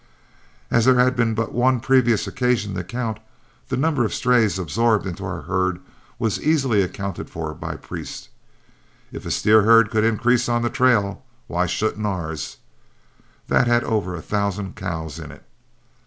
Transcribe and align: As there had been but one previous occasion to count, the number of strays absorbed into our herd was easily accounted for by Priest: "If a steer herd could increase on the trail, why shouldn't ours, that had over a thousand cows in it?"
As 0.71 0.85
there 0.85 0.95
had 0.97 1.15
been 1.15 1.35
but 1.35 1.51
one 1.53 1.79
previous 1.79 2.25
occasion 2.25 2.73
to 2.73 2.83
count, 2.83 3.19
the 3.69 3.77
number 3.77 4.03
of 4.03 4.15
strays 4.15 4.57
absorbed 4.57 5.05
into 5.05 5.23
our 5.23 5.43
herd 5.43 5.79
was 6.17 6.41
easily 6.41 6.81
accounted 6.81 7.29
for 7.29 7.53
by 7.53 7.75
Priest: 7.75 8.29
"If 9.11 9.27
a 9.27 9.29
steer 9.29 9.61
herd 9.61 9.91
could 9.91 10.03
increase 10.03 10.49
on 10.49 10.63
the 10.63 10.71
trail, 10.71 11.23
why 11.45 11.67
shouldn't 11.67 12.03
ours, 12.07 12.57
that 13.47 13.67
had 13.67 13.83
over 13.83 14.15
a 14.15 14.23
thousand 14.23 14.75
cows 14.75 15.19
in 15.19 15.31
it?" 15.31 15.43